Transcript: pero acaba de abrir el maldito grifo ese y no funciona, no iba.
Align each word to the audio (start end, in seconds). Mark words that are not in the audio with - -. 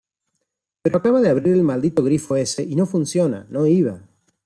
pero 0.81 0.97
acaba 0.97 1.21
de 1.21 1.29
abrir 1.29 1.53
el 1.53 1.61
maldito 1.63 2.03
grifo 2.03 2.35
ese 2.35 2.63
y 2.63 2.75
no 2.75 2.87
funciona, 2.87 3.45
no 3.51 3.67
iba. 3.67 4.01